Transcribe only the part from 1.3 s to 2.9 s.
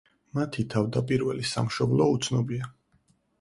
სამშობლო უცნობია.